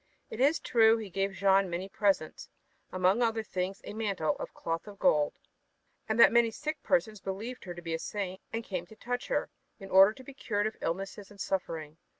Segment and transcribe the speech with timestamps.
[0.31, 2.49] It is true that he gave Jeanne many presents,
[2.91, 5.37] among other things a mantle of cloth of gold;
[6.09, 9.27] and that many sick persons believed her to be a saint and came to touch
[9.27, 11.97] her, in order to be cured of illness and suffering.